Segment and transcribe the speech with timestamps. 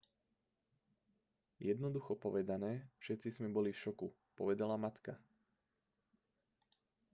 [1.71, 2.71] jednoducho povedané
[3.05, 4.07] všetci sme boli v šoku
[4.39, 5.13] povedala matka